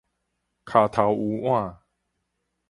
[0.65, 1.77] 跤頭趺碗